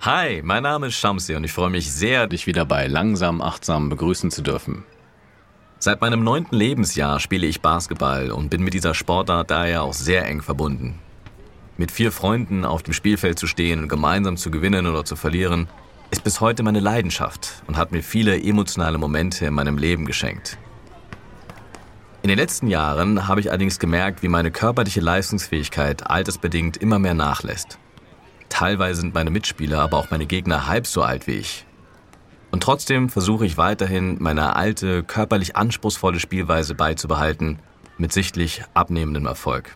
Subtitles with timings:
[0.00, 3.88] Hi, mein Name ist Shamsi und ich freue mich sehr, dich wieder bei Langsam Achtsam
[3.88, 4.84] begrüßen zu dürfen.
[5.78, 10.26] Seit meinem neunten Lebensjahr spiele ich Basketball und bin mit dieser Sportart daher auch sehr
[10.26, 10.98] eng verbunden.
[11.76, 15.68] Mit vier Freunden auf dem Spielfeld zu stehen und gemeinsam zu gewinnen oder zu verlieren,
[16.10, 20.58] ist bis heute meine Leidenschaft und hat mir viele emotionale Momente in meinem Leben geschenkt.
[22.28, 27.14] In den letzten Jahren habe ich allerdings gemerkt, wie meine körperliche Leistungsfähigkeit altersbedingt immer mehr
[27.14, 27.78] nachlässt.
[28.50, 31.64] Teilweise sind meine Mitspieler, aber auch meine Gegner halb so alt wie ich.
[32.50, 37.60] Und trotzdem versuche ich weiterhin, meine alte, körperlich anspruchsvolle Spielweise beizubehalten,
[37.96, 39.74] mit sichtlich abnehmendem Erfolg.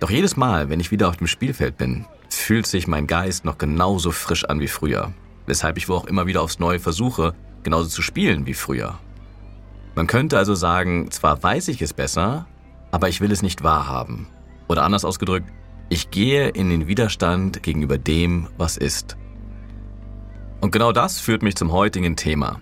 [0.00, 3.56] Doch jedes Mal, wenn ich wieder auf dem Spielfeld bin, fühlt sich mein Geist noch
[3.56, 5.14] genauso frisch an wie früher,
[5.46, 8.98] weshalb ich wohl auch immer wieder aufs Neue versuche, genauso zu spielen wie früher.
[9.98, 12.46] Man könnte also sagen, zwar weiß ich es besser,
[12.92, 14.28] aber ich will es nicht wahrhaben.
[14.68, 15.50] Oder anders ausgedrückt,
[15.88, 19.16] ich gehe in den Widerstand gegenüber dem, was ist.
[20.60, 22.60] Und genau das führt mich zum heutigen Thema.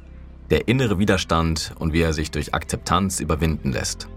[0.49, 4.09] Der innere Widerstand und wie er sich durch Akzeptanz überwinden lässt.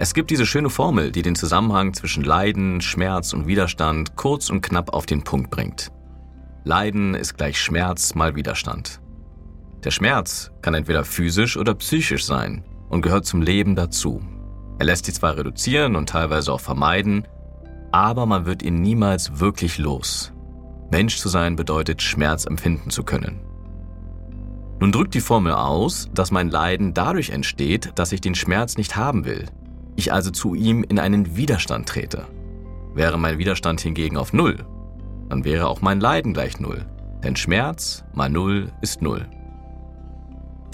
[0.00, 4.60] Es gibt diese schöne Formel, die den Zusammenhang zwischen Leiden, Schmerz und Widerstand kurz und
[4.60, 5.92] knapp auf den Punkt bringt.
[6.64, 9.00] Leiden ist gleich Schmerz mal Widerstand.
[9.84, 14.22] Der Schmerz kann entweder physisch oder psychisch sein und gehört zum Leben dazu.
[14.78, 17.28] Er lässt sich zwar reduzieren und teilweise auch vermeiden,
[17.92, 20.32] aber man wird ihn niemals wirklich los.
[20.90, 23.40] Mensch zu sein bedeutet, Schmerz empfinden zu können.
[24.80, 28.96] Nun drückt die Formel aus, dass mein Leiden dadurch entsteht, dass ich den Schmerz nicht
[28.96, 29.44] haben will.
[29.96, 32.26] Ich also zu ihm in einen Widerstand trete.
[32.94, 34.64] Wäre mein Widerstand hingegen auf Null,
[35.28, 36.86] dann wäre auch mein Leiden gleich Null.
[37.22, 39.26] Denn Schmerz mal Null ist Null.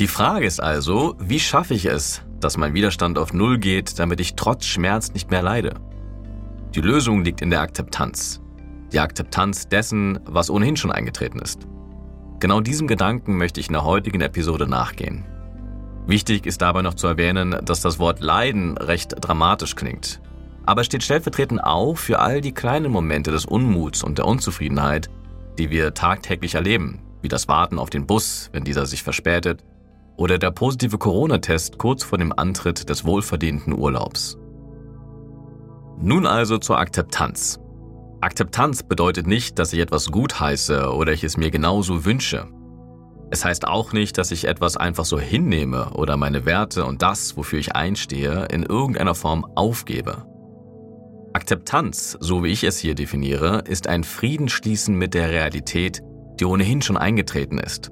[0.00, 4.18] Die Frage ist also, wie schaffe ich es, dass mein Widerstand auf Null geht, damit
[4.18, 5.74] ich trotz Schmerz nicht mehr leide?
[6.74, 8.40] Die Lösung liegt in der Akzeptanz
[8.92, 11.66] die Akzeptanz dessen, was ohnehin schon eingetreten ist.
[12.40, 15.24] Genau diesem Gedanken möchte ich in der heutigen Episode nachgehen.
[16.06, 20.20] Wichtig ist dabei noch zu erwähnen, dass das Wort Leiden recht dramatisch klingt.
[20.66, 25.10] Aber es steht stellvertretend auch für all die kleinen Momente des Unmuts und der Unzufriedenheit,
[25.58, 29.62] die wir tagtäglich erleben, wie das Warten auf den Bus, wenn dieser sich verspätet,
[30.20, 34.36] oder der positive Corona-Test kurz vor dem Antritt des wohlverdienten Urlaubs.
[35.98, 37.58] Nun also zur Akzeptanz.
[38.20, 42.46] Akzeptanz bedeutet nicht, dass ich etwas gut heiße oder ich es mir genauso wünsche.
[43.30, 47.38] Es heißt auch nicht, dass ich etwas einfach so hinnehme oder meine Werte und das,
[47.38, 50.26] wofür ich einstehe, in irgendeiner Form aufgebe.
[51.32, 56.02] Akzeptanz, so wie ich es hier definiere, ist ein Friedensschließen mit der Realität,
[56.38, 57.90] die ohnehin schon eingetreten ist.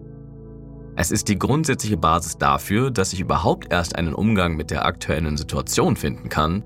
[1.01, 5.37] Es ist die grundsätzliche Basis dafür, dass ich überhaupt erst einen Umgang mit der aktuellen
[5.37, 6.65] Situation finden kann,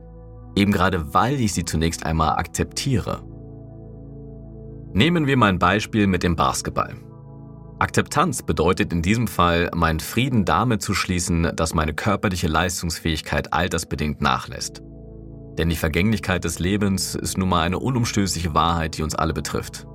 [0.56, 3.22] eben gerade weil ich sie zunächst einmal akzeptiere.
[4.94, 6.94] Nehmen wir mein Beispiel mit dem Basketball.
[7.78, 14.22] Akzeptanz bedeutet in diesem Fall, meinen Frieden damit zu schließen, dass meine körperliche Leistungsfähigkeit altersbedingt
[14.22, 14.80] nachlässt.
[15.58, 19.86] Denn die Vergänglichkeit des Lebens ist nun mal eine unumstößliche Wahrheit, die uns alle betrifft.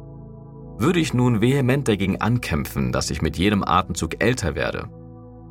[0.80, 4.90] Würde ich nun vehement dagegen ankämpfen, dass ich mit jedem Atemzug älter werde,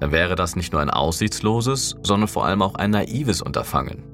[0.01, 4.05] dann wäre das nicht nur ein aussichtsloses, sondern vor allem auch ein naives Unterfangen.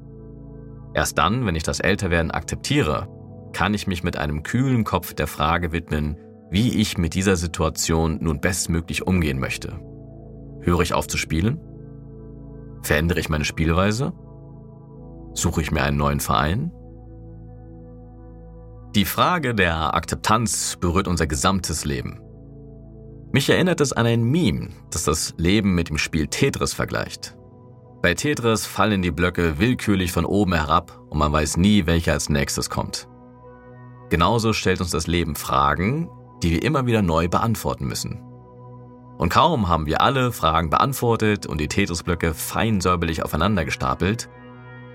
[0.94, 3.08] Erst dann, wenn ich das Älterwerden akzeptiere,
[3.52, 6.16] kann ich mich mit einem kühlen Kopf der Frage widmen,
[6.50, 9.78] wie ich mit dieser Situation nun bestmöglich umgehen möchte.
[10.60, 11.58] Höre ich auf zu spielen?
[12.82, 14.12] Verändere ich meine Spielweise?
[15.34, 16.72] Suche ich mir einen neuen Verein?
[18.94, 22.20] Die Frage der Akzeptanz berührt unser gesamtes Leben.
[23.32, 27.34] Mich erinnert es an ein Meme, das das Leben mit dem Spiel Tetris vergleicht.
[28.02, 32.28] Bei Tetris fallen die Blöcke willkürlich von oben herab und man weiß nie, welcher als
[32.28, 33.08] nächstes kommt.
[34.10, 36.10] Genauso stellt uns das Leben Fragen,
[36.42, 38.20] die wir immer wieder neu beantworten müssen.
[39.16, 44.28] Und kaum haben wir alle Fragen beantwortet und die Tetris-Blöcke fein säuberlich aufeinander gestapelt,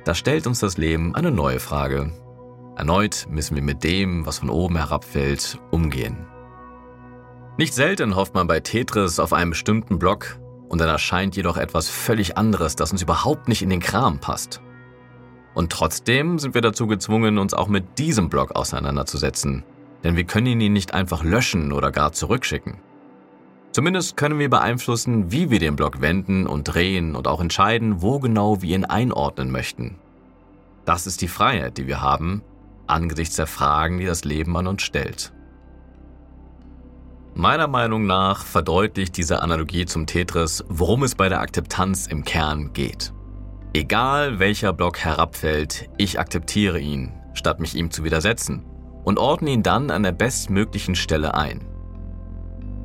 [0.06, 2.12] da stellt uns das Leben eine neue Frage.
[2.78, 6.28] Erneut müssen wir mit dem, was von oben herabfällt, umgehen.
[7.58, 10.38] Nicht selten hofft man bei Tetris auf einen bestimmten Block
[10.70, 14.62] und dann erscheint jedoch etwas völlig anderes, das uns überhaupt nicht in den Kram passt.
[15.56, 19.64] Und trotzdem sind wir dazu gezwungen, uns auch mit diesem Block auseinanderzusetzen.
[20.04, 22.76] Denn wir können ihn nicht einfach löschen oder gar zurückschicken.
[23.72, 28.20] Zumindest können wir beeinflussen, wie wir den Block wenden und drehen und auch entscheiden, wo
[28.20, 29.96] genau wir ihn einordnen möchten.
[30.86, 32.44] Das ist die Freiheit, die wir haben,
[32.90, 35.34] angesichts der Fragen, die das Leben an uns stellt.
[37.34, 42.74] Meiner Meinung nach verdeutlicht diese Analogie zum Tetris, worum es bei der Akzeptanz im Kern
[42.74, 43.14] geht.
[43.74, 48.66] Egal welcher Block herabfällt, ich akzeptiere ihn, statt mich ihm zu widersetzen,
[49.04, 51.64] und ordne ihn dann an der bestmöglichen Stelle ein.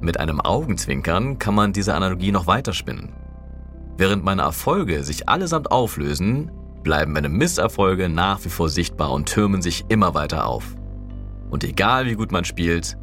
[0.02, 3.14] Mit einem Augenzwinkern kann man diese Analogie noch weiterspinnen.
[3.96, 6.50] Während meine Erfolge sich allesamt auflösen,
[6.82, 10.76] bleiben meine Misserfolge nach wie vor sichtbar und türmen sich immer weiter auf.
[11.50, 12.96] Und egal wie gut man spielt,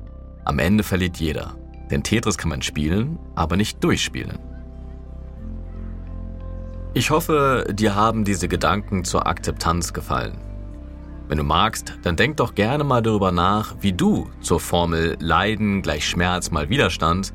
[0.46, 1.56] am Ende verliert jeder.
[1.92, 4.40] Denn Tetris kann man spielen, aber nicht durchspielen.
[6.94, 10.38] Ich hoffe, dir haben diese Gedanken zur Akzeptanz gefallen.
[11.28, 15.84] Wenn du magst, dann denk doch gerne mal darüber nach, wie du zur Formel Leiden
[15.84, 17.34] gleich Schmerz mal Widerstand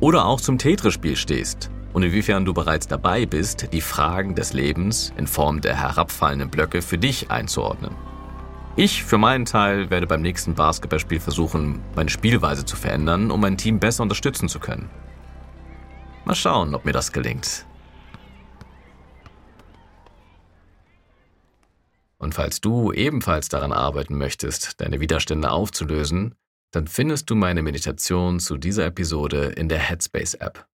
[0.00, 5.14] oder auch zum Tetris-Spiel stehst und inwiefern du bereits dabei bist, die Fragen des Lebens
[5.16, 7.96] in Form der herabfallenden Blöcke für dich einzuordnen.
[8.76, 13.56] Ich für meinen Teil werde beim nächsten Basketballspiel versuchen, meine Spielweise zu verändern, um mein
[13.56, 14.90] Team besser unterstützen zu können.
[16.26, 17.64] Mal schauen, ob mir das gelingt.
[22.18, 26.34] Und falls du ebenfalls daran arbeiten möchtest, deine Widerstände aufzulösen,
[26.72, 30.66] dann findest du meine Meditation zu dieser Episode in der Headspace-App.